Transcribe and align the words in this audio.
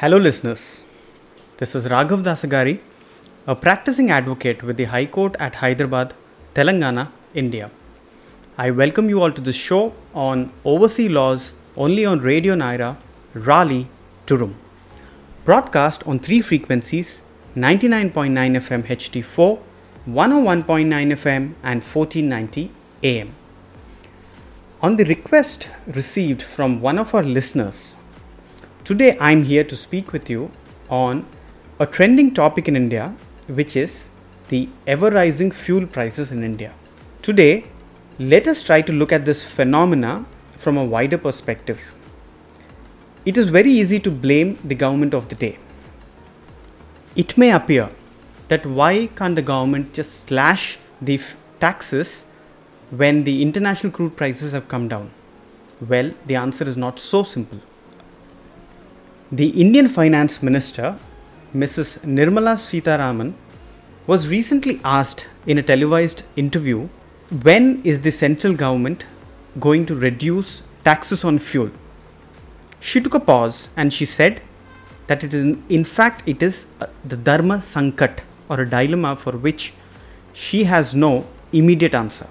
Hello, 0.00 0.16
listeners. 0.16 0.82
This 1.58 1.74
is 1.74 1.86
Raghav 1.86 2.22
Dasagari, 2.22 2.80
a 3.46 3.54
practicing 3.54 4.10
advocate 4.10 4.62
with 4.62 4.78
the 4.78 4.86
High 4.86 5.04
Court 5.04 5.36
at 5.38 5.56
Hyderabad, 5.56 6.14
Telangana, 6.54 7.08
India. 7.34 7.70
I 8.56 8.70
welcome 8.70 9.10
you 9.10 9.20
all 9.20 9.30
to 9.30 9.42
the 9.42 9.52
show 9.52 9.92
on 10.14 10.54
overseas 10.64 11.10
laws 11.10 11.52
only 11.76 12.06
on 12.06 12.20
Radio 12.20 12.54
Nyra, 12.54 12.96
Raleigh, 13.34 13.88
Durham. 14.24 14.56
Broadcast 15.44 16.06
on 16.06 16.18
three 16.18 16.40
frequencies 16.40 17.22
99.9 17.54 18.56
FM 18.56 18.82
HD4, 18.96 19.58
101.9 20.08 21.12
FM, 21.20 21.54
and 21.62 21.84
1490 21.84 22.70
AM. 23.02 23.34
On 24.80 24.96
the 24.96 25.04
request 25.04 25.68
received 25.86 26.40
from 26.40 26.80
one 26.80 26.98
of 26.98 27.14
our 27.14 27.22
listeners, 27.22 27.96
today 28.84 29.16
I'm 29.20 29.44
here 29.44 29.64
to 29.64 29.76
speak 29.76 30.12
with 30.12 30.30
you 30.30 30.50
on 30.88 31.26
a 31.78 31.86
trending 31.86 32.34
topic 32.34 32.68
in 32.68 32.76
India, 32.76 33.14
which 33.46 33.76
is 33.76 34.10
the 34.48 34.68
ever 34.86 35.10
rising 35.10 35.50
fuel 35.50 35.86
prices 35.86 36.32
in 36.32 36.42
India. 36.42 36.74
Today, 37.22 37.64
let 38.18 38.46
us 38.46 38.62
try 38.62 38.82
to 38.82 38.92
look 38.92 39.12
at 39.12 39.24
this 39.24 39.44
phenomena 39.44 40.24
from 40.58 40.76
a 40.76 40.84
wider 40.84 41.18
perspective. 41.18 41.80
It 43.24 43.36
is 43.36 43.48
very 43.48 43.70
easy 43.70 44.00
to 44.00 44.10
blame 44.10 44.58
the 44.64 44.74
government 44.74 45.14
of 45.14 45.28
the 45.28 45.34
day. 45.34 45.58
It 47.16 47.36
may 47.36 47.50
appear 47.50 47.90
that 48.48 48.66
why 48.66 49.06
can't 49.08 49.34
the 49.34 49.42
government 49.42 49.94
just 49.94 50.28
slash 50.28 50.78
the 51.00 51.16
f- 51.16 51.36
taxes 51.60 52.24
when 52.90 53.24
the 53.24 53.42
international 53.42 53.92
crude 53.92 54.16
prices 54.16 54.52
have 54.52 54.68
come 54.68 54.88
down? 54.88 55.10
Well, 55.80 56.12
the 56.26 56.36
answer 56.36 56.68
is 56.68 56.76
not 56.76 56.98
so 56.98 57.22
simple. 57.22 57.60
The 59.32 59.50
Indian 59.50 59.88
Finance 59.88 60.42
Minister, 60.42 60.96
Mrs. 61.54 62.00
Nirmala 62.04 62.56
Sitharaman, 62.56 63.34
was 64.08 64.26
recently 64.26 64.80
asked 64.82 65.24
in 65.46 65.56
a 65.56 65.62
televised 65.62 66.24
interview 66.34 66.88
when 67.44 67.80
is 67.84 68.00
the 68.00 68.10
central 68.10 68.54
government 68.54 69.04
going 69.60 69.86
to 69.86 69.94
reduce 69.94 70.64
taxes 70.82 71.22
on 71.22 71.38
fuel. 71.38 71.70
She 72.80 73.00
took 73.00 73.14
a 73.14 73.20
pause 73.20 73.68
and 73.76 73.92
she 73.92 74.04
said 74.04 74.42
that 75.06 75.22
it 75.22 75.32
is 75.32 75.56
in 75.68 75.84
fact 75.84 76.28
it 76.28 76.42
is 76.42 76.66
uh, 76.80 76.86
the 77.04 77.16
dharma 77.16 77.58
sankat 77.58 78.18
or 78.48 78.60
a 78.62 78.68
dilemma 78.68 79.14
for 79.14 79.36
which 79.36 79.72
she 80.32 80.64
has 80.64 80.92
no 80.92 81.24
immediate 81.52 81.94
answer. 81.94 82.26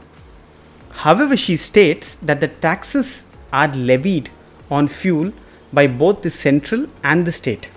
However, 0.89 1.37
she 1.37 1.55
states 1.55 2.17
that 2.17 2.41
the 2.41 2.49
taxes 2.49 3.25
are 3.53 3.69
levied 3.69 4.29
on 4.69 4.89
fuel 4.89 5.31
by 5.71 5.87
both 5.87 6.21
the 6.21 6.29
central 6.29 6.87
and 7.03 7.25
the 7.25 7.31
state. 7.31 7.69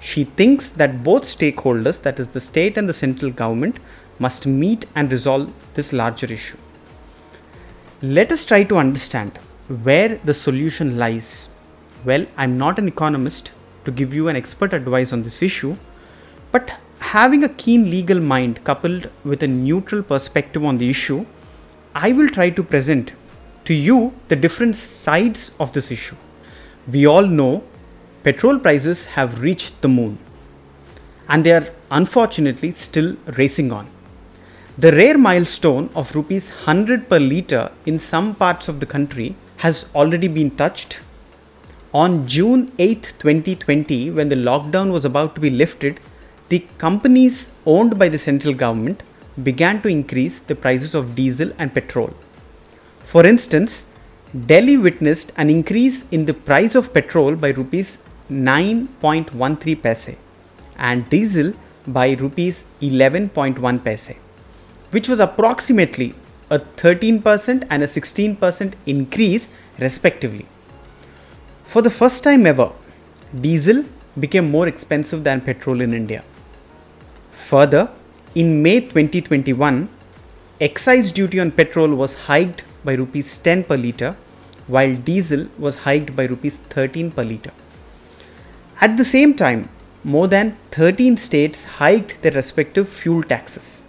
She 0.00 0.24
thinks 0.24 0.70
that 0.70 1.02
both 1.02 1.24
stakeholders, 1.24 2.02
that 2.02 2.20
is, 2.20 2.28
the 2.28 2.40
state 2.40 2.76
and 2.76 2.88
the 2.88 2.92
central 2.92 3.30
government, 3.30 3.78
must 4.18 4.46
meet 4.46 4.86
and 4.94 5.10
resolve 5.10 5.52
this 5.74 5.92
larger 5.92 6.32
issue. 6.32 6.58
Let 8.02 8.30
us 8.30 8.44
try 8.44 8.62
to 8.64 8.76
understand 8.76 9.38
where 9.82 10.16
the 10.16 10.34
solution 10.34 10.98
lies. 10.98 11.48
Well, 12.04 12.26
I'm 12.36 12.56
not 12.58 12.78
an 12.78 12.88
economist 12.88 13.50
to 13.84 13.90
give 13.90 14.14
you 14.14 14.28
an 14.28 14.36
expert 14.36 14.72
advice 14.72 15.12
on 15.12 15.22
this 15.22 15.42
issue, 15.42 15.76
but 16.52 16.72
having 16.98 17.44
a 17.44 17.48
keen 17.48 17.90
legal 17.90 18.20
mind 18.20 18.62
coupled 18.64 19.10
with 19.24 19.42
a 19.42 19.48
neutral 19.48 20.02
perspective 20.02 20.64
on 20.64 20.78
the 20.78 20.88
issue, 20.88 21.26
I 21.94 22.12
will 22.12 22.28
try 22.28 22.50
to 22.50 22.62
present 22.62 23.12
to 23.64 23.74
you 23.74 24.14
the 24.28 24.36
different 24.36 24.76
sides 24.76 25.50
of 25.58 25.72
this 25.72 25.90
issue. 25.90 26.16
We 26.88 27.04
all 27.04 27.26
know 27.26 27.64
petrol 28.22 28.60
prices 28.60 29.06
have 29.06 29.40
reached 29.40 29.80
the 29.82 29.88
moon 29.88 30.18
and 31.28 31.44
they 31.44 31.52
are 31.52 31.68
unfortunately 31.90 32.70
still 32.72 33.16
racing 33.36 33.72
on. 33.72 33.88
The 34.78 34.92
rare 34.92 35.18
milestone 35.18 35.90
of 35.96 36.14
rupees 36.14 36.50
100 36.50 37.08
per 37.08 37.18
litre 37.18 37.72
in 37.86 37.98
some 37.98 38.36
parts 38.36 38.68
of 38.68 38.78
the 38.78 38.86
country 38.86 39.34
has 39.56 39.90
already 39.96 40.28
been 40.28 40.52
touched. 40.52 41.00
On 41.92 42.28
June 42.28 42.70
8, 42.78 43.14
2020, 43.18 44.10
when 44.12 44.28
the 44.28 44.36
lockdown 44.36 44.92
was 44.92 45.04
about 45.04 45.34
to 45.34 45.40
be 45.40 45.50
lifted, 45.50 45.98
the 46.50 46.64
companies 46.78 47.52
owned 47.64 47.98
by 47.98 48.08
the 48.08 48.18
central 48.18 48.54
government 48.54 49.02
began 49.42 49.82
to 49.82 49.88
increase 49.88 50.38
the 50.38 50.54
prices 50.54 50.94
of 50.94 51.16
diesel 51.16 51.50
and 51.58 51.74
petrol. 51.74 52.14
For 53.02 53.26
instance, 53.26 53.86
Delhi 54.34 54.76
witnessed 54.76 55.32
an 55.36 55.48
increase 55.48 56.08
in 56.10 56.26
the 56.26 56.34
price 56.34 56.74
of 56.74 56.92
petrol 56.92 57.36
by 57.36 57.50
rupees 57.50 58.02
9.13 58.30 59.80
paise 59.80 60.16
and 60.76 61.08
diesel 61.08 61.52
by 61.86 62.12
rupees 62.14 62.64
11.1 62.80 63.84
paise, 63.84 64.16
which 64.90 65.08
was 65.08 65.20
approximately 65.20 66.12
a 66.50 66.58
13% 66.58 67.66
and 67.70 67.82
a 67.82 67.86
16% 67.86 68.74
increase 68.86 69.48
respectively. 69.78 70.46
For 71.62 71.80
the 71.80 71.90
first 71.90 72.24
time 72.24 72.46
ever, 72.46 72.72
diesel 73.40 73.84
became 74.18 74.50
more 74.50 74.66
expensive 74.66 75.22
than 75.22 75.40
petrol 75.40 75.80
in 75.80 75.94
India. 75.94 76.24
Further, 77.30 77.90
in 78.34 78.60
May 78.60 78.80
2021, 78.80 79.88
excise 80.60 81.12
duty 81.12 81.38
on 81.38 81.52
petrol 81.52 81.94
was 81.94 82.14
hiked 82.14 82.64
by 82.88 82.94
rupees 82.94 83.36
10 83.38 83.64
per 83.68 83.76
litre, 83.76 84.16
while 84.74 84.96
diesel 85.08 85.46
was 85.58 85.76
hiked 85.86 86.16
by 86.18 86.24
rupees 86.24 86.56
13 86.56 87.12
per 87.16 87.24
litre. 87.24 87.54
At 88.80 88.96
the 88.96 89.04
same 89.04 89.34
time, 89.34 89.68
more 90.04 90.28
than 90.28 90.56
13 90.72 91.16
states 91.16 91.64
hiked 91.80 92.20
their 92.22 92.32
respective 92.32 92.88
fuel 92.88 93.22
taxes. 93.22 93.82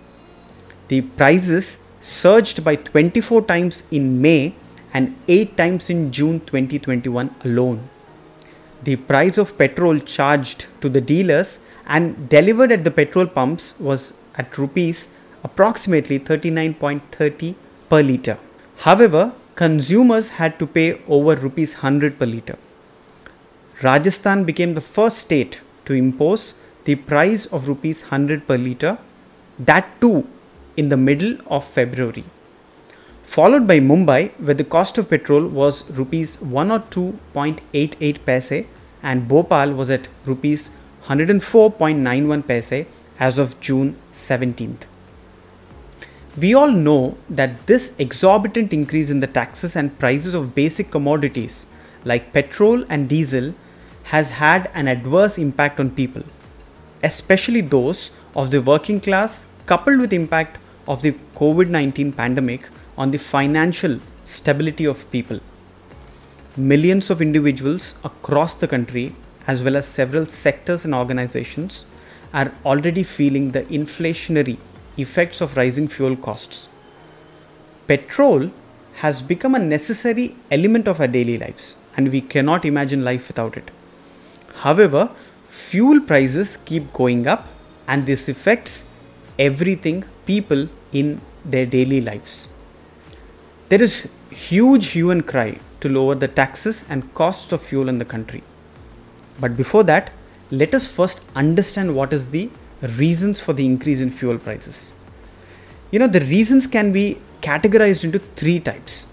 The 0.87 1.01
prices 1.01 1.79
surged 1.99 2.63
by 2.63 2.75
24 2.75 3.43
times 3.43 3.83
in 3.91 4.21
May 4.21 4.55
and 4.93 5.15
8 5.27 5.57
times 5.57 5.89
in 5.89 6.11
June 6.11 6.39
2021 6.39 7.35
alone. 7.43 7.89
The 8.83 8.95
price 8.95 9.37
of 9.37 9.57
petrol 9.57 9.99
charged 9.99 10.65
to 10.81 10.89
the 10.89 11.01
dealers 11.01 11.61
and 11.85 12.29
delivered 12.29 12.71
at 12.71 12.83
the 12.83 12.91
petrol 12.91 13.27
pumps 13.27 13.79
was 13.79 14.13
at 14.35 14.57
rupees 14.57 15.09
approximately 15.43 16.19
39.30 16.19 17.55
per 17.89 18.01
litre. 18.01 18.37
However, 18.79 19.33
consumers 19.55 20.29
had 20.29 20.59
to 20.59 20.67
pay 20.67 21.01
over 21.07 21.35
rupees 21.35 21.73
100 21.75 22.19
per 22.19 22.25
litre. 22.25 22.57
Rajasthan 23.81 24.43
became 24.43 24.73
the 24.75 24.81
first 24.81 25.17
state 25.17 25.59
to 25.85 25.93
impose 25.93 26.59
the 26.85 26.95
price 26.95 27.45
of 27.47 27.67
rupees 27.67 28.01
100 28.01 28.47
per 28.47 28.57
litre, 28.57 28.97
that 29.59 29.99
too 29.99 30.27
in 30.75 30.89
the 30.89 30.97
middle 30.97 31.37
of 31.47 31.65
February. 31.65 32.23
Followed 33.23 33.67
by 33.67 33.79
Mumbai, 33.79 34.31
where 34.39 34.53
the 34.53 34.63
cost 34.63 34.97
of 34.97 35.09
petrol 35.09 35.47
was 35.47 35.89
rupees 35.91 36.37
102.88 36.37 38.25
paise 38.25 38.65
and 39.03 39.27
Bhopal 39.27 39.73
was 39.73 39.91
at 39.91 40.07
rupees 40.25 40.71
104.91 41.07 42.47
paise 42.47 42.85
as 43.19 43.37
of 43.37 43.59
June 43.59 43.97
17th. 44.13 44.83
We 46.39 46.53
all 46.53 46.71
know 46.71 47.17
that 47.31 47.65
this 47.65 47.95
exorbitant 47.97 48.71
increase 48.71 49.09
in 49.09 49.21
the 49.21 49.25
taxes 49.25 49.75
and 49.75 49.97
prices 49.97 50.35
of 50.35 50.53
basic 50.53 50.91
commodities 50.91 51.65
like 52.05 52.31
petrol 52.31 52.83
and 52.89 53.09
diesel 53.09 53.55
has 54.03 54.29
had 54.29 54.69
an 54.75 54.87
adverse 54.87 55.39
impact 55.39 55.79
on 55.79 55.89
people, 55.89 56.21
especially 57.01 57.61
those 57.61 58.11
of 58.35 58.51
the 58.51 58.61
working 58.61 59.01
class, 59.01 59.47
coupled 59.65 59.99
with 59.99 60.13
impact 60.13 60.59
of 60.87 61.01
the 61.01 61.13
COVID-19 61.35 62.15
pandemic 62.15 62.69
on 62.99 63.09
the 63.09 63.17
financial 63.17 63.99
stability 64.23 64.85
of 64.85 65.09
people. 65.09 65.39
Millions 66.55 67.09
of 67.09 67.19
individuals 67.19 67.95
across 68.03 68.53
the 68.53 68.67
country, 68.67 69.15
as 69.47 69.63
well 69.63 69.75
as 69.75 69.87
several 69.87 70.27
sectors 70.27 70.85
and 70.85 70.93
organizations, 70.93 71.85
are 72.31 72.51
already 72.63 73.01
feeling 73.01 73.51
the 73.51 73.63
inflationary 73.63 74.57
effects 74.97 75.41
of 75.41 75.55
rising 75.55 75.87
fuel 75.87 76.15
costs. 76.15 76.67
Petrol 77.87 78.51
has 78.95 79.21
become 79.21 79.55
a 79.55 79.59
necessary 79.59 80.35
element 80.51 80.87
of 80.87 80.99
our 80.99 81.07
daily 81.07 81.37
lives, 81.37 81.75
and 81.95 82.11
we 82.11 82.19
cannot 82.19 82.65
imagine 82.65 83.03
life 83.03 83.27
without 83.27 83.55
it. 83.55 83.71
However, 84.55 85.11
fuel 85.45 86.01
prices 86.01 86.57
keep 86.57 86.91
going 86.93 87.27
up, 87.27 87.47
and 87.87 88.05
this 88.05 88.27
affects 88.27 88.85
everything 89.37 90.03
people 90.25 90.67
in 90.91 91.21
their 91.45 91.65
daily 91.65 92.01
lives. 92.01 92.47
There 93.69 93.81
is 93.81 94.09
huge 94.31 94.87
hue 94.87 95.11
and 95.11 95.25
cry 95.25 95.59
to 95.81 95.89
lower 95.89 96.15
the 96.15 96.27
taxes 96.27 96.85
and 96.89 97.13
costs 97.13 97.51
of 97.51 97.61
fuel 97.61 97.87
in 97.87 97.99
the 97.99 98.05
country. 98.05 98.43
But 99.39 99.55
before 99.55 99.83
that, 99.83 100.11
let 100.49 100.73
us 100.73 100.87
first 100.87 101.21
understand 101.35 101.95
what 101.95 102.13
is 102.13 102.31
the 102.31 102.49
reasons 102.81 103.39
for 103.39 103.53
the 103.53 103.65
increase 103.65 104.01
in 104.01 104.11
fuel 104.11 104.37
prices. 104.37 104.93
You 105.91 105.99
know, 105.99 106.07
the 106.07 106.21
reasons 106.21 106.67
can 106.67 106.91
be 106.91 107.19
categorized 107.41 108.03
into 108.03 108.19
three 108.19 108.59
types, 108.59 109.07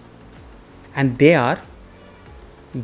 and 0.95 1.19
they 1.19 1.35
are 1.35 1.61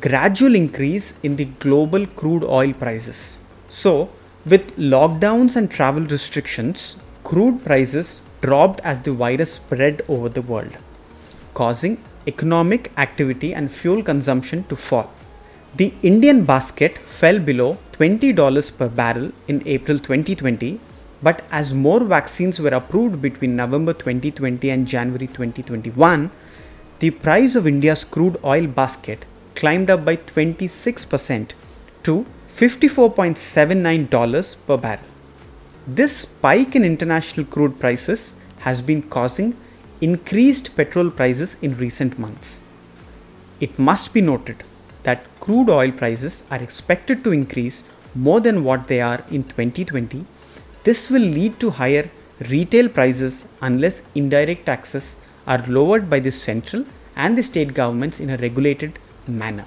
gradual 0.00 0.54
increase 0.54 1.18
in 1.22 1.36
the 1.36 1.44
global 1.44 2.06
crude 2.06 2.44
oil 2.44 2.72
prices. 2.72 3.38
So, 3.68 4.10
with 4.46 4.76
lockdowns 4.76 5.56
and 5.56 5.70
travel 5.70 6.04
restrictions, 6.04 6.96
crude 7.24 7.64
prices 7.64 8.22
dropped 8.40 8.80
as 8.80 9.00
the 9.00 9.12
virus 9.12 9.54
spread 9.54 10.02
over 10.08 10.28
the 10.28 10.42
world, 10.42 10.78
causing 11.54 12.02
economic 12.26 12.92
activity 12.96 13.52
and 13.54 13.70
fuel 13.70 14.02
consumption 14.02 14.64
to 14.64 14.76
fall. 14.76 15.10
The 15.76 15.92
Indian 16.02 16.44
basket 16.44 16.98
fell 16.98 17.38
below 17.38 17.78
$20 18.00 18.78
per 18.78 18.88
barrel 18.88 19.30
in 19.46 19.62
April 19.66 19.98
2020, 19.98 20.80
but 21.22 21.44
as 21.50 21.74
more 21.74 22.00
vaccines 22.00 22.58
were 22.58 22.70
approved 22.70 23.20
between 23.20 23.54
November 23.54 23.92
2020 23.92 24.70
and 24.70 24.88
January 24.88 25.26
2021, 25.26 26.30
the 27.00 27.10
price 27.10 27.54
of 27.54 27.66
India's 27.66 28.04
crude 28.04 28.38
oil 28.42 28.66
basket 28.66 29.26
climbed 29.54 29.90
up 29.90 30.02
by 30.02 30.16
26% 30.16 31.50
to 32.02 32.24
$54.79 32.50 34.56
per 34.66 34.78
barrel. 34.78 35.04
This 35.86 36.16
spike 36.16 36.74
in 36.74 36.84
international 36.84 37.44
crude 37.44 37.78
prices 37.78 38.40
has 38.60 38.80
been 38.80 39.02
causing 39.02 39.58
increased 40.00 40.74
petrol 40.74 41.10
prices 41.10 41.58
in 41.60 41.76
recent 41.76 42.18
months. 42.18 42.60
It 43.60 43.78
must 43.78 44.14
be 44.14 44.22
noted 44.22 44.64
that 45.02 45.24
crude 45.40 45.70
oil 45.70 45.90
prices 45.90 46.44
are 46.50 46.62
expected 46.62 47.24
to 47.24 47.32
increase 47.32 47.84
more 48.14 48.40
than 48.40 48.64
what 48.64 48.88
they 48.88 49.00
are 49.00 49.24
in 49.30 49.44
2020. 49.44 50.24
This 50.84 51.10
will 51.10 51.22
lead 51.22 51.58
to 51.60 51.70
higher 51.70 52.10
retail 52.48 52.88
prices 52.88 53.46
unless 53.60 54.02
indirect 54.14 54.66
taxes 54.66 55.16
are 55.46 55.62
lowered 55.66 56.08
by 56.08 56.20
the 56.20 56.32
central 56.32 56.84
and 57.16 57.36
the 57.36 57.42
state 57.42 57.74
governments 57.74 58.20
in 58.20 58.30
a 58.30 58.36
regulated 58.38 58.98
manner. 59.26 59.66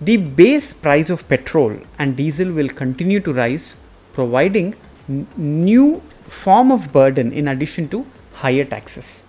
The 0.00 0.16
base 0.18 0.72
price 0.72 1.10
of 1.10 1.26
petrol 1.28 1.78
and 1.98 2.16
diesel 2.16 2.52
will 2.52 2.68
continue 2.68 3.20
to 3.20 3.32
rise, 3.32 3.76
providing 4.12 4.74
n- 5.08 5.26
new 5.36 6.02
form 6.28 6.70
of 6.70 6.92
burden 6.92 7.32
in 7.32 7.48
addition 7.48 7.88
to 7.88 8.06
higher 8.34 8.64
taxes. 8.64 9.22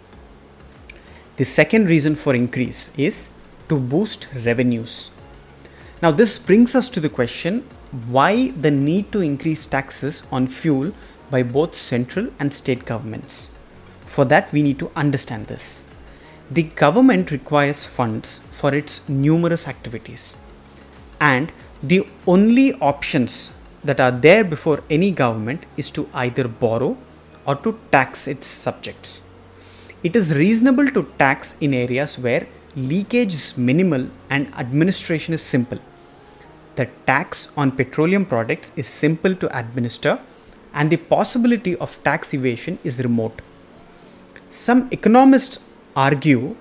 The 1.38 1.46
second 1.46 1.88
reason 1.88 2.16
for 2.16 2.36
increase 2.36 2.90
is 2.98 3.30
to 3.70 3.78
boost 3.78 4.28
revenues. 4.46 5.12
Now, 6.02 6.12
this 6.12 6.38
brings 6.38 6.76
us 6.76 6.90
to 6.90 7.00
the 7.00 7.10
question 7.10 7.68
why 8.08 8.52
the 8.52 8.72
need 8.72 9.12
to 9.12 9.22
increase 9.22 9.66
taxes 9.66 10.24
on 10.32 10.48
fuel 10.48 10.94
by 11.30 11.44
both 11.44 11.76
central 11.76 12.30
and 12.40 12.54
state 12.54 12.86
governments. 12.86 13.50
For 14.06 14.26
that, 14.26 14.52
we 14.52 14.62
need 14.62 14.80
to 14.80 14.92
understand 14.96 15.48
this. 15.48 15.84
The 16.50 16.64
government 16.64 17.32
requires 17.32 17.84
funds 17.84 18.40
for 18.52 18.74
its 18.74 19.08
numerous 19.10 19.68
activities, 19.68 20.38
and 21.20 21.52
the 21.84 22.08
only 22.26 22.74
options 22.76 23.54
that 23.84 24.00
are 24.00 24.12
there 24.12 24.44
before 24.44 24.84
any 24.90 25.12
government 25.12 25.66
is 25.76 25.92
to 25.92 26.10
either 26.14 26.48
borrow 26.48 26.98
or 27.46 27.56
to 27.56 27.78
tax 27.92 28.28
its 28.28 28.48
subjects. 28.48 29.22
It 30.04 30.16
is 30.16 30.34
reasonable 30.34 30.90
to 30.92 31.12
tax 31.18 31.58
in 31.60 31.74
areas 31.74 32.18
where 32.18 32.48
leakage 32.76 33.34
is 33.34 33.58
minimal 33.58 34.10
and 34.30 34.54
administration 34.56 35.34
is 35.34 35.42
simple. 35.42 35.80
The 36.76 36.88
tax 37.06 37.50
on 37.58 37.72
petroleum 37.72 38.26
products 38.26 38.72
is 38.76 38.88
simple 38.88 39.36
to 39.36 39.58
administer 39.58 40.20
and 40.74 40.92
the 40.92 40.98
possibility 40.98 41.76
of 41.78 42.02
tax 42.04 42.34
evasion 42.34 42.78
is 42.84 43.00
remote. 43.00 43.42
Some 44.50 44.88
economists 44.92 45.60
argue 45.96 46.56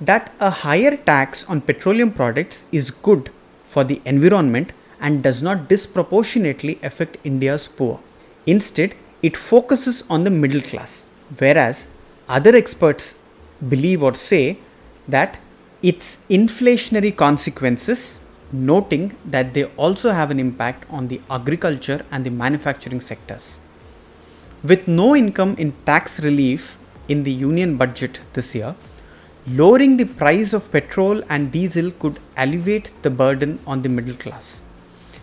that 0.00 0.32
a 0.40 0.50
higher 0.50 0.96
tax 0.96 1.44
on 1.48 1.60
petroleum 1.60 2.12
products 2.12 2.64
is 2.72 2.90
good 2.90 3.30
for 3.66 3.84
the 3.84 4.00
environment 4.04 4.72
and 5.00 5.22
does 5.22 5.42
not 5.42 5.68
disproportionately 5.68 6.78
affect 6.82 7.16
India's 7.24 7.68
poor. 7.68 8.00
Instead, 8.46 8.94
it 9.22 9.36
focuses 9.36 10.04
on 10.10 10.24
the 10.24 10.30
middle 10.30 10.60
class, 10.60 11.06
whereas 11.38 11.88
other 12.28 12.54
experts 12.54 13.18
believe 13.68 14.02
or 14.02 14.14
say 14.14 14.58
that 15.08 15.38
its 15.90 16.16
inflationary 16.30 17.14
consequences, 17.14 18.20
noting 18.52 19.14
that 19.26 19.52
they 19.52 19.64
also 19.84 20.10
have 20.18 20.30
an 20.30 20.40
impact 20.40 20.86
on 20.88 21.08
the 21.08 21.20
agriculture 21.28 22.00
and 22.10 22.24
the 22.24 22.30
manufacturing 22.30 23.02
sectors. 23.02 23.60
With 24.62 24.88
no 24.88 25.14
income 25.14 25.54
in 25.58 25.74
tax 25.84 26.20
relief 26.20 26.78
in 27.08 27.22
the 27.24 27.30
union 27.32 27.76
budget 27.76 28.20
this 28.32 28.54
year, 28.54 28.74
lowering 29.46 29.98
the 29.98 30.06
price 30.06 30.54
of 30.54 30.72
petrol 30.72 31.20
and 31.28 31.52
diesel 31.52 31.90
could 31.90 32.18
alleviate 32.38 32.90
the 33.02 33.10
burden 33.10 33.58
on 33.66 33.82
the 33.82 33.90
middle 33.90 34.14
class. 34.14 34.62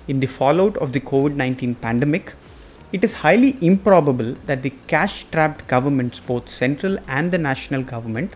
In 0.07 0.19
the 0.19 0.27
fallout 0.27 0.77
of 0.77 0.91
the 0.91 0.99
COVID 0.99 1.33
19 1.33 1.73
pandemic, 1.73 2.35
it 2.91 3.03
is 3.03 3.13
highly 3.13 3.57
improbable 3.61 4.35
that 4.45 4.61
the 4.61 4.73
cash 4.85 5.21
strapped 5.21 5.67
governments, 5.67 6.19
both 6.19 6.49
central 6.49 6.99
and 7.07 7.31
the 7.31 7.39
national 7.39 7.81
government, 7.81 8.33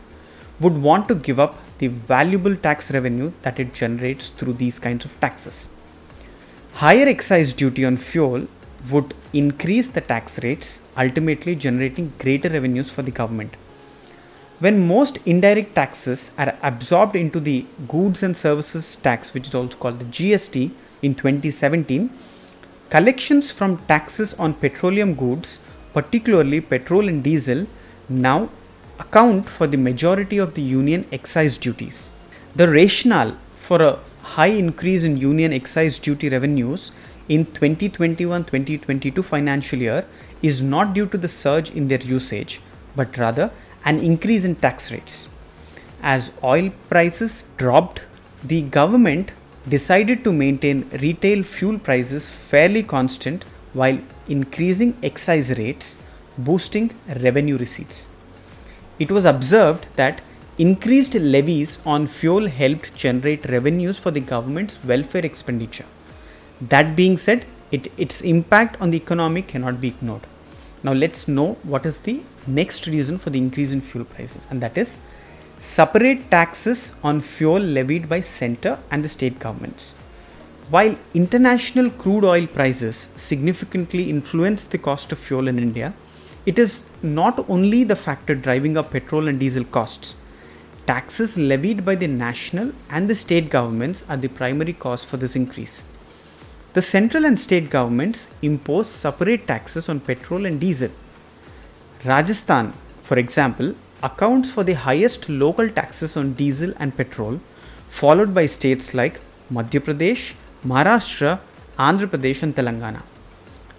would 0.60 0.82
want 0.82 1.08
to 1.10 1.14
give 1.14 1.40
up 1.40 1.60
the 1.78 1.88
valuable 1.88 2.56
tax 2.56 2.92
revenue 2.92 3.32
that 3.42 3.60
it 3.60 3.74
generates 3.74 4.30
through 4.30 4.54
these 4.54 4.80
kinds 4.80 5.06
of 5.06 5.20
taxes. 5.20 5.68
Higher 6.74 7.08
excise 7.08 7.54
duty 7.54 7.86
on 7.86 7.98
fuel 7.98 8.48
would 8.92 9.14
increase 9.34 9.90
the 9.90 10.02
tax 10.02 10.42
rates, 10.44 10.82
ultimately 10.98 11.56
generating 11.56 12.14
greater 12.20 12.50
revenues 12.50 12.90
for 12.90 13.02
the 13.02 13.12
government. 13.12 13.56
When 14.60 14.88
most 14.88 15.18
indirect 15.26 15.76
taxes 15.76 16.32
are 16.38 16.58
absorbed 16.64 17.16
into 17.16 17.40
the 17.40 17.66
goods 17.88 18.24
and 18.24 18.38
services 18.38 18.96
tax, 18.96 19.34
which 19.34 19.48
is 19.48 19.56
also 19.56 19.78
called 19.78 20.00
the 20.00 20.06
GST, 20.06 20.72
in 21.02 21.14
2017, 21.14 22.10
collections 22.90 23.52
from 23.52 23.78
taxes 23.86 24.34
on 24.36 24.54
petroleum 24.54 25.14
goods, 25.14 25.60
particularly 25.94 26.62
petrol 26.62 27.08
and 27.08 27.24
diesel, 27.24 27.68
now 28.08 28.50
account 29.00 29.50
for 29.50 29.68
the 29.68 29.78
majority 29.78 30.38
of 30.38 30.54
the 30.54 30.62
union 30.62 31.06
excise 31.12 31.58
duties. 31.58 32.12
The 32.56 32.68
rationale 32.70 33.36
for 33.56 33.82
a 33.82 34.00
high 34.22 34.54
increase 34.64 35.04
in 35.04 35.18
union 35.18 35.54
excise 35.54 36.00
duty 36.00 36.30
revenues 36.30 36.92
in 37.28 37.46
2021-2022 37.46 39.24
financial 39.24 39.80
year 39.80 40.06
is 40.42 40.62
not 40.62 40.94
due 40.94 41.08
to 41.08 41.18
the 41.18 41.28
surge 41.28 41.72
in 41.72 41.88
their 41.88 42.02
usage 42.02 42.62
but 42.96 43.18
rather 43.18 43.52
an 43.84 44.00
increase 44.00 44.46
in 44.46 44.56
tax 44.56 44.92
rates. 44.92 45.28
As 46.02 46.38
oil 46.44 46.72
prices 46.90 47.44
dropped, 47.58 48.02
the 48.44 48.62
government 48.62 49.32
decided 49.68 50.24
to 50.24 50.32
maintain 50.32 50.90
retail 51.02 51.44
fuel 51.44 51.80
prices 51.80 52.30
fairly 52.30 52.84
constant 52.84 53.44
while 53.74 54.00
increasing 54.28 54.96
excise 55.04 55.58
rates, 55.58 55.98
boosting 56.38 56.92
revenue 57.08 57.58
receipts. 57.58 58.08
It 58.98 59.12
was 59.12 59.26
observed 59.26 59.88
that 59.96 60.22
increased 60.58 61.16
levies 61.16 61.80
on 61.86 62.08
fuel 62.08 62.48
helped 62.48 62.96
generate 62.96 63.50
revenues 63.50 64.00
for 64.00 64.12
the 64.12 64.22
government's 64.22 64.82
welfare 64.84 65.26
expenditure. 65.26 65.86
That 66.62 66.96
being 66.96 67.18
said, 67.18 67.46
it, 67.72 67.92
its 67.98 68.22
impact 68.22 68.80
on 68.80 68.92
the 68.92 68.98
economy 68.98 69.42
cannot 69.42 69.82
be 69.82 69.90
ignored. 69.90 70.28
Now, 70.82 70.94
let's 70.94 71.28
know 71.28 71.58
what 71.64 71.86
is 71.86 71.98
the 71.98 72.22
next 72.48 72.88
reason 72.88 73.18
for 73.18 73.32
the 73.32 73.40
increase 73.40 73.72
in 73.72 73.82
fuel 73.82 74.06
prices, 74.06 74.46
and 74.50 74.62
that 74.62 74.78
is 74.78 74.98
separate 75.58 76.30
taxes 76.32 76.94
on 77.04 77.20
fuel 77.20 77.60
levied 77.60 78.08
by 78.08 78.22
center 78.22 78.80
and 78.92 79.04
the 79.04 79.10
state 79.10 79.40
governments. 79.40 79.94
While 80.70 80.98
international 81.14 81.90
crude 81.90 82.24
oil 82.24 82.48
prices 82.48 83.10
significantly 83.16 84.10
influence 84.10 84.66
the 84.66 84.78
cost 84.78 85.12
of 85.12 85.20
fuel 85.20 85.48
in 85.48 85.60
India, 85.60 85.94
it 86.46 86.60
is 86.60 86.88
not 87.02 87.44
only 87.50 87.84
the 87.84 87.96
factor 87.96 88.36
driving 88.36 88.78
up 88.78 88.92
petrol 88.92 89.28
and 89.28 89.40
diesel 89.40 89.64
costs. 89.64 90.16
Taxes 90.86 91.38
levied 91.38 91.84
by 91.84 91.96
the 91.96 92.08
national 92.08 92.72
and 92.90 93.10
the 93.10 93.16
state 93.16 93.50
governments 93.50 94.04
are 94.08 94.18
the 94.18 94.28
primary 94.28 94.74
cause 94.74 95.04
for 95.04 95.18
this 95.18 95.36
increase. 95.36 95.84
The 96.74 96.82
central 96.82 97.26
and 97.26 97.40
state 97.40 97.70
governments 97.70 98.28
impose 98.44 98.88
separate 98.88 99.48
taxes 99.48 99.90
on 99.90 100.02
petrol 100.02 100.46
and 100.46 100.60
diesel. 100.60 100.92
Rajasthan, 102.04 102.74
for 103.02 103.18
example, 103.18 103.74
accounts 104.04 104.52
for 104.52 104.64
the 104.64 104.74
highest 104.74 105.28
local 105.28 105.68
taxes 105.70 106.16
on 106.16 106.34
diesel 106.34 106.74
and 106.78 106.96
petrol, 106.96 107.40
followed 107.90 108.36
by 108.36 108.46
states 108.46 108.94
like 108.94 109.20
Madhya 109.52 109.80
Pradesh, 109.80 110.34
Maharashtra, 110.64 111.40
Andhra 111.80 112.08
Pradesh, 112.08 112.44
and 112.44 112.56
Telangana. 112.56 113.02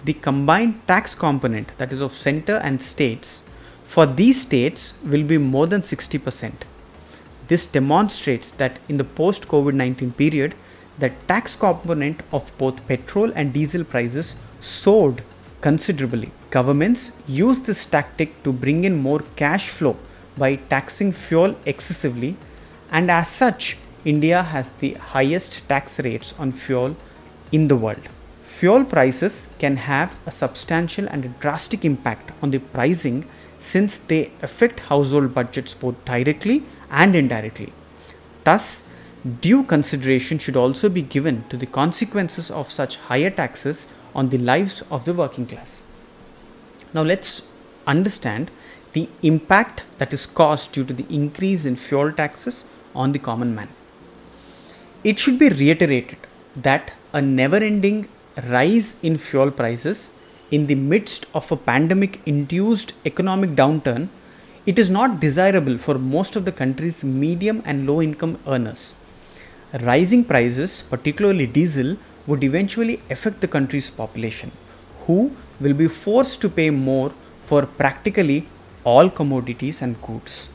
The 0.06 0.12
combined 0.12 0.86
tax 0.86 1.16
component, 1.16 1.76
that 1.78 1.92
is 1.92 2.00
of 2.00 2.12
center 2.12 2.58
and 2.58 2.80
states, 2.80 3.42
for 3.84 4.06
these 4.06 4.40
states 4.40 4.94
will 5.02 5.24
be 5.24 5.36
more 5.36 5.66
than 5.66 5.80
60%. 5.80 6.52
This 7.48 7.66
demonstrates 7.66 8.52
that 8.52 8.78
in 8.88 8.98
the 8.98 9.08
post 9.20 9.48
COVID 9.48 9.74
19 9.74 10.12
period, 10.12 10.54
the 10.96 11.10
tax 11.26 11.56
component 11.56 12.20
of 12.32 12.56
both 12.56 12.86
petrol 12.86 13.32
and 13.34 13.52
diesel 13.52 13.82
prices 13.82 14.36
soared 14.60 15.24
considerably. 15.60 16.30
Governments 16.50 17.18
use 17.26 17.62
this 17.62 17.84
tactic 17.84 18.44
to 18.44 18.52
bring 18.52 18.84
in 18.84 18.96
more 18.96 19.24
cash 19.34 19.70
flow 19.70 19.96
by 20.36 20.54
taxing 20.74 21.10
fuel 21.10 21.56
excessively, 21.66 22.36
and 22.92 23.10
as 23.10 23.26
such, 23.26 23.76
India 24.04 24.44
has 24.44 24.70
the 24.70 24.94
highest 25.14 25.68
tax 25.68 25.98
rates 25.98 26.32
on 26.38 26.52
fuel 26.52 26.94
in 27.50 27.66
the 27.66 27.74
world. 27.74 28.08
Fuel 28.58 28.84
prices 28.84 29.48
can 29.58 29.76
have 29.76 30.16
a 30.24 30.30
substantial 30.30 31.06
and 31.10 31.26
a 31.26 31.34
drastic 31.44 31.84
impact 31.84 32.30
on 32.40 32.52
the 32.52 32.58
pricing 32.58 33.28
since 33.58 33.98
they 33.98 34.30
affect 34.40 34.80
household 34.80 35.34
budgets 35.34 35.74
both 35.74 36.02
directly 36.06 36.62
and 36.90 37.14
indirectly. 37.14 37.74
Thus, 38.44 38.84
due 39.42 39.62
consideration 39.62 40.38
should 40.38 40.56
also 40.56 40.88
be 40.88 41.02
given 41.02 41.44
to 41.50 41.58
the 41.58 41.66
consequences 41.66 42.50
of 42.50 42.72
such 42.72 42.96
higher 42.96 43.28
taxes 43.28 43.88
on 44.14 44.30
the 44.30 44.38
lives 44.38 44.82
of 44.90 45.04
the 45.04 45.12
working 45.12 45.46
class. 45.46 45.82
Now, 46.94 47.02
let's 47.02 47.42
understand 47.86 48.50
the 48.94 49.10
impact 49.22 49.82
that 49.98 50.14
is 50.14 50.24
caused 50.24 50.72
due 50.72 50.84
to 50.84 50.94
the 50.94 51.06
increase 51.10 51.66
in 51.66 51.76
fuel 51.76 52.10
taxes 52.10 52.64
on 52.94 53.12
the 53.12 53.18
common 53.18 53.54
man. 53.54 53.68
It 55.04 55.18
should 55.18 55.38
be 55.38 55.50
reiterated 55.50 56.16
that 56.56 56.94
a 57.12 57.20
never 57.20 57.58
ending 57.58 58.08
rise 58.44 58.96
in 59.02 59.18
fuel 59.18 59.50
prices 59.50 60.12
in 60.50 60.66
the 60.66 60.74
midst 60.74 61.26
of 61.34 61.50
a 61.50 61.56
pandemic 61.56 62.20
induced 62.26 62.92
economic 63.04 63.50
downturn, 63.50 64.08
it 64.64 64.78
is 64.78 64.90
not 64.90 65.20
desirable 65.20 65.78
for 65.78 65.98
most 65.98 66.36
of 66.36 66.44
the 66.44 66.52
country's 66.52 67.02
medium 67.02 67.62
and 67.64 67.86
low 67.86 68.02
income 68.02 68.38
earners. 68.46 68.94
Rising 69.80 70.24
prices, 70.24 70.82
particularly 70.82 71.46
diesel, 71.46 71.96
would 72.26 72.42
eventually 72.44 73.00
affect 73.10 73.40
the 73.40 73.48
country's 73.48 73.90
population, 73.90 74.52
who 75.06 75.32
will 75.60 75.74
be 75.74 75.88
forced 75.88 76.40
to 76.40 76.48
pay 76.48 76.70
more 76.70 77.12
for 77.44 77.66
practically 77.66 78.48
all 78.84 79.08
commodities 79.10 79.82
and 79.82 80.00
goods. 80.02 80.48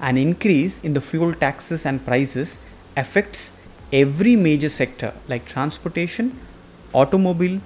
An 0.00 0.16
increase 0.16 0.82
in 0.82 0.92
the 0.92 1.00
fuel 1.00 1.34
taxes 1.34 1.86
and 1.86 2.04
prices 2.04 2.60
affects 2.96 3.52
every 3.92 4.36
major 4.36 4.68
sector 4.68 5.14
like 5.28 5.46
transportation, 5.46 6.38
automobile, 6.94 7.60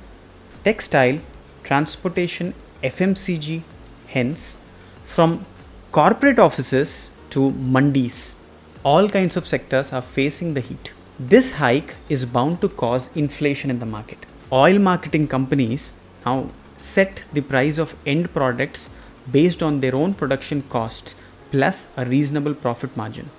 textile, 0.65 1.19
transportation, 1.63 2.55
FMCG, 2.83 3.63
hence, 4.07 4.57
from 5.05 5.45
corporate 5.93 6.39
offices 6.39 7.11
to 7.31 7.51
mandis, 7.53 8.37
all 8.85 9.09
kinds 9.09 9.37
of 9.37 9.47
sectors 9.47 9.93
are 9.93 10.03
facing 10.03 10.55
the 10.55 10.61
heat. 10.61 10.93
This 11.19 11.53
hike 11.53 11.95
is 12.09 12.25
bound 12.25 12.61
to 12.61 12.69
cause 12.69 13.11
inflation 13.17 13.71
in 13.71 13.81
the 13.81 13.87
market. 13.87 14.25
Oil 14.53 14.79
marketing 14.79 15.29
companies 15.29 15.95
now 16.25 16.51
set 16.77 17.23
the 17.33 17.41
price 17.41 17.79
of 17.79 17.97
end 18.07 18.33
products 18.33 18.89
based 19.31 19.63
on 19.63 19.81
their 19.81 19.95
own 19.95 20.15
production 20.15 20.63
costs 20.71 21.17
plus 21.51 21.89
a 21.97 22.05
reasonable 22.07 22.55
profit 22.55 22.97
margin. 22.97 23.31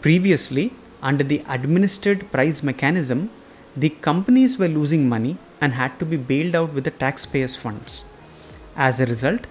Previously, 0.00 0.72
under 1.00 1.24
the 1.24 1.42
administered 1.48 2.30
price 2.30 2.62
mechanism, 2.62 3.30
the 3.74 3.88
companies 3.88 4.58
were 4.58 4.68
losing 4.68 5.08
money 5.08 5.38
and 5.60 5.72
had 5.72 5.98
to 5.98 6.04
be 6.04 6.16
bailed 6.18 6.54
out 6.54 6.74
with 6.74 6.84
the 6.84 6.90
taxpayers' 6.90 7.56
funds. 7.56 8.04
As 8.76 9.00
a 9.00 9.06
result, 9.06 9.46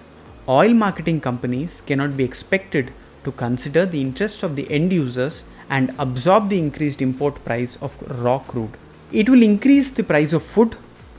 oil 0.48 0.72
marketing 0.72 1.20
companies 1.20 1.80
cannot 1.80 2.16
be 2.16 2.22
expected 2.22 2.92
to 3.24 3.32
consider 3.32 3.84
the 3.84 4.00
interest 4.00 4.44
of 4.44 4.54
the 4.54 4.70
end 4.70 4.92
users 4.92 5.42
and 5.68 5.92
absorb 5.98 6.50
the 6.50 6.58
increased 6.58 7.02
import 7.02 7.44
price 7.44 7.76
of 7.80 7.96
raw 8.22 8.38
crude. 8.38 8.76
It 9.10 9.28
will 9.28 9.42
increase 9.42 9.90
the 9.90 10.04
price 10.04 10.32
of 10.32 10.44
food, 10.44 10.76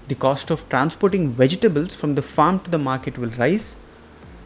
the 0.08 0.16
cost 0.16 0.50
of 0.50 0.68
transporting 0.70 1.32
vegetables 1.32 1.94
from 1.94 2.16
the 2.16 2.22
farm 2.22 2.62
to 2.62 2.72
the 2.72 2.78
market 2.78 3.18
will 3.18 3.30
rise. 3.32 3.76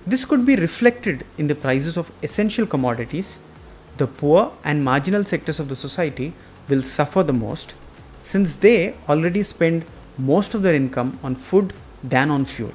This 0.07 0.25
could 0.25 0.45
be 0.45 0.55
reflected 0.55 1.25
in 1.37 1.45
the 1.45 1.55
prices 1.55 1.95
of 1.95 2.11
essential 2.23 2.65
commodities. 2.65 3.37
The 3.97 4.07
poor 4.07 4.53
and 4.63 4.83
marginal 4.83 5.23
sectors 5.25 5.59
of 5.59 5.69
the 5.69 5.75
society 5.75 6.33
will 6.69 6.81
suffer 6.81 7.21
the 7.21 7.33
most 7.33 7.75
since 8.19 8.55
they 8.57 8.95
already 9.07 9.43
spend 9.43 9.85
most 10.17 10.53
of 10.53 10.61
their 10.61 10.75
income 10.75 11.19
on 11.23 11.35
food 11.35 11.73
than 12.03 12.29
on 12.29 12.45
fuel. 12.45 12.73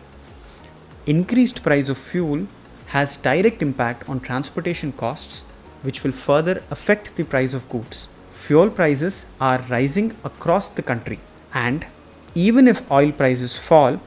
Increased 1.07 1.63
price 1.63 1.89
of 1.89 1.99
fuel 1.99 2.47
has 2.87 3.17
direct 3.17 3.63
impact 3.63 4.09
on 4.09 4.21
transportation 4.21 4.93
costs 4.93 5.45
which 5.83 6.05
will 6.05 6.13
further 6.13 6.63
affect 6.71 7.17
the 7.17 7.25
price 7.25 7.55
of 7.55 7.69
goods. 7.69 8.09
Fuel 8.31 8.71
prices 8.71 9.27
are 9.41 9.65
rising 9.69 10.17
across 10.25 10.71
the 10.71 10.83
country 10.83 11.19
and 11.55 11.87
even 12.35 12.69
if 12.69 12.91
oil 12.91 13.13
prices 13.13 13.57
fall, 13.59 14.01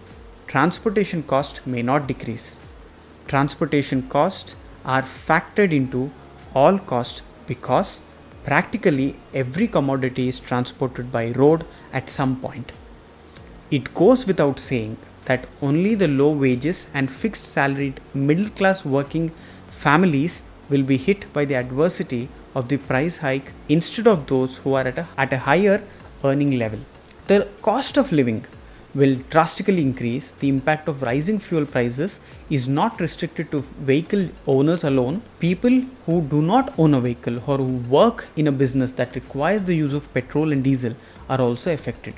transportation 0.48 1.22
costs 1.24 1.66
may 1.66 1.82
not 1.82 2.08
decrease. 2.08 2.58
Transportation 3.28 4.04
costs 4.10 4.56
are 4.84 5.02
factored 5.02 5.72
into 5.72 6.12
all 6.54 6.80
costs 6.80 7.22
because 7.48 8.02
practically 8.46 9.16
every 9.34 9.68
commodity 9.68 10.28
is 10.28 10.40
transported 10.40 11.12
by 11.12 11.32
road 11.32 11.66
at 11.92 12.10
some 12.10 12.40
point. 12.40 12.72
It 13.72 13.94
goes 13.94 14.26
without 14.28 14.60
saying 14.60 14.98
that 15.26 15.48
only 15.62 15.96
the 15.96 16.08
low 16.08 16.32
wages 16.32 16.88
and 16.94 17.12
fixed 17.12 17.46
salaried 17.46 18.00
middle 18.14 18.50
class 18.50 18.86
working 18.86 19.32
families 19.72 20.44
will 20.70 20.84
be 20.84 20.98
hit 20.98 21.32
by 21.34 21.46
the 21.46 21.56
adversity 21.56 22.30
of 22.54 22.70
the 22.70 22.78
price 22.78 23.18
hike 23.18 23.52
instead 23.68 24.08
of 24.08 24.28
those 24.28 24.58
who 24.58 24.76
are 24.76 24.88
at 24.88 25.00
a, 25.00 25.08
at 25.18 25.34
a 25.34 25.40
higher 25.40 25.82
earning 26.24 26.52
level. 26.52 26.80
The 27.28 27.48
cost 27.62 27.98
of 27.98 28.12
living 28.12 28.46
will 28.96 29.16
drastically 29.30 29.82
increase. 29.82 30.32
The 30.32 30.48
impact 30.48 30.88
of 30.88 31.02
rising 31.02 31.38
fuel 31.38 31.66
prices 31.66 32.20
is 32.50 32.68
not 32.68 33.00
restricted 33.00 33.52
to 33.52 33.62
vehicle 33.92 34.30
owners 34.48 34.84
alone. 34.86 35.22
People 35.40 35.84
who 36.06 36.22
do 36.22 36.42
not 36.42 36.74
own 36.80 36.94
a 36.94 37.02
vehicle 37.02 37.38
or 37.46 37.58
who 37.58 37.78
work 37.98 38.28
in 38.38 38.48
a 38.48 38.52
business 38.52 38.94
that 38.94 39.14
requires 39.16 39.64
the 39.64 39.76
use 39.76 39.94
of 39.94 40.12
petrol 40.14 40.54
and 40.54 40.64
diesel 40.64 40.96
are 41.30 41.42
also 41.42 41.74
affected. 41.74 42.16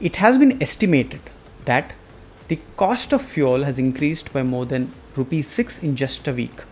It 0.00 0.16
has 0.16 0.36
been 0.36 0.60
estimated 0.60 1.20
that 1.64 1.92
the 2.48 2.58
cost 2.76 3.12
of 3.12 3.22
fuel 3.22 3.64
has 3.64 3.78
increased 3.78 4.32
by 4.32 4.42
more 4.42 4.66
than 4.66 4.92
rupees 5.14 5.46
6 5.48 5.82
in 5.82 5.96
just 5.96 6.26
a 6.26 6.32
week. 6.32 6.64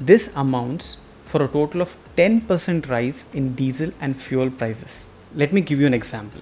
This 0.00 0.30
amounts 0.34 0.98
for 1.24 1.42
a 1.42 1.48
total 1.48 1.82
of 1.82 1.96
10% 2.16 2.88
rise 2.88 3.26
in 3.34 3.54
diesel 3.54 3.92
and 4.00 4.16
fuel 4.16 4.50
prices. 4.50 5.06
Let 5.34 5.52
me 5.52 5.60
give 5.60 5.80
you 5.80 5.86
an 5.86 5.94
example. 5.94 6.40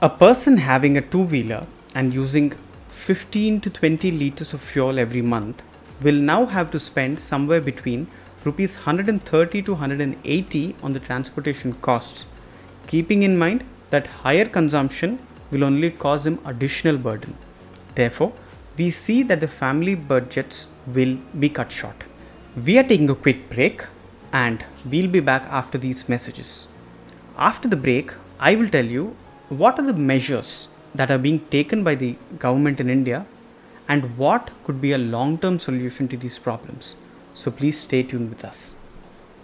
A 0.00 0.08
person 0.08 0.58
having 0.58 0.96
a 0.96 1.00
two 1.00 1.22
wheeler 1.22 1.66
and 1.92 2.14
using 2.14 2.52
15 2.90 3.60
to 3.62 3.68
20 3.68 4.12
liters 4.12 4.54
of 4.54 4.60
fuel 4.60 4.96
every 4.96 5.22
month 5.22 5.64
will 6.00 6.14
now 6.14 6.46
have 6.46 6.70
to 6.70 6.78
spend 6.78 7.18
somewhere 7.18 7.60
between 7.60 8.06
rupees 8.44 8.76
130 8.76 9.60
to 9.62 9.72
180 9.72 10.76
on 10.84 10.92
the 10.92 11.00
transportation 11.00 11.72
costs, 11.82 12.26
keeping 12.86 13.24
in 13.24 13.36
mind 13.36 13.64
that 13.90 14.06
higher 14.22 14.44
consumption 14.44 15.18
will 15.50 15.64
only 15.64 15.90
cause 15.90 16.28
him 16.28 16.38
additional 16.44 16.96
burden. 16.96 17.36
Therefore, 17.96 18.32
we 18.76 18.90
see 18.90 19.24
that 19.24 19.40
the 19.40 19.48
family 19.48 19.96
budgets 19.96 20.68
will 20.86 21.18
be 21.40 21.48
cut 21.48 21.72
short. 21.72 22.04
We 22.54 22.78
are 22.78 22.84
taking 22.84 23.10
a 23.10 23.16
quick 23.16 23.50
break 23.50 23.84
and 24.32 24.64
we'll 24.88 25.08
be 25.08 25.18
back 25.18 25.42
after 25.46 25.76
these 25.76 26.08
messages. 26.08 26.68
After 27.36 27.66
the 27.66 27.76
break, 27.76 28.12
I 28.38 28.54
will 28.54 28.68
tell 28.68 28.86
you 28.86 29.16
what 29.48 29.78
are 29.78 29.86
the 29.86 29.94
measures 29.94 30.68
that 30.94 31.10
are 31.10 31.18
being 31.18 31.40
taken 31.50 31.82
by 31.82 31.94
the 31.94 32.16
government 32.38 32.80
in 32.80 32.90
India 32.90 33.26
and 33.88 34.16
what 34.18 34.50
could 34.64 34.80
be 34.80 34.92
a 34.92 34.98
long 34.98 35.38
term 35.38 35.58
solution 35.58 36.08
to 36.08 36.16
these 36.16 36.38
problems. 36.38 36.96
So 37.34 37.50
please 37.50 37.78
stay 37.80 38.02
tuned 38.02 38.28
with 38.28 38.44
us. 38.44 38.74